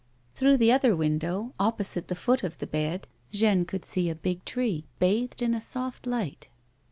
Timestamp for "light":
6.07-6.47